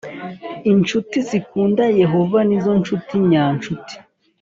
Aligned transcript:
Incuti 0.71 1.17
zikunda 1.29 1.83
Yehova 2.01 2.39
ni 2.47 2.57
zo 2.63 2.71
ncuti 2.79 3.13
nyancuti 3.29 3.95